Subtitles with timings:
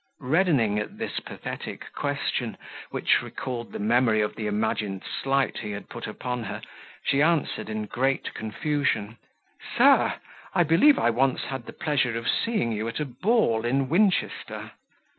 [0.23, 2.57] Reddening at this pathetic question,
[2.89, 6.59] which recalled the memory of the imagined slight he had put upon her,
[7.03, 9.19] she answered in great confusion,
[9.77, 10.15] "Sir,
[10.55, 14.71] I believe I once had the pleasure of seeing you at a ball in Winchester."